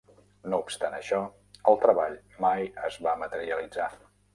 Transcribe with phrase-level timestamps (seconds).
[0.53, 1.21] No obstant això,
[1.73, 2.19] el treball
[2.49, 3.97] mai es va materialitzar.